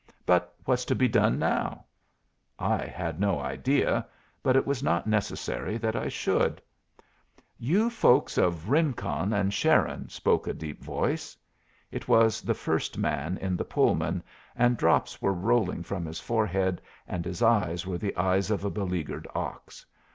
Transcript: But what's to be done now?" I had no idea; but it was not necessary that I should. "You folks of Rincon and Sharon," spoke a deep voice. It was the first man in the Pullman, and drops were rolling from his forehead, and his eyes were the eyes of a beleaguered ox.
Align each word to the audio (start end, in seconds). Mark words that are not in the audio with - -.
But 0.25 0.55
what's 0.65 0.83
to 0.85 0.95
be 0.95 1.07
done 1.07 1.37
now?" 1.37 1.85
I 2.57 2.87
had 2.87 3.19
no 3.19 3.39
idea; 3.39 4.07
but 4.41 4.55
it 4.55 4.65
was 4.65 4.81
not 4.81 5.05
necessary 5.05 5.77
that 5.77 5.95
I 5.95 6.07
should. 6.09 6.59
"You 7.59 7.87
folks 7.91 8.35
of 8.39 8.71
Rincon 8.71 9.31
and 9.31 9.53
Sharon," 9.53 10.09
spoke 10.09 10.47
a 10.47 10.55
deep 10.55 10.83
voice. 10.83 11.37
It 11.91 12.07
was 12.07 12.41
the 12.41 12.55
first 12.55 12.97
man 12.97 13.37
in 13.37 13.55
the 13.55 13.63
Pullman, 13.63 14.23
and 14.55 14.75
drops 14.75 15.21
were 15.21 15.33
rolling 15.33 15.83
from 15.83 16.07
his 16.07 16.19
forehead, 16.19 16.81
and 17.07 17.23
his 17.23 17.43
eyes 17.43 17.85
were 17.85 17.99
the 17.99 18.17
eyes 18.17 18.49
of 18.49 18.65
a 18.65 18.71
beleaguered 18.71 19.27
ox. 19.35 19.85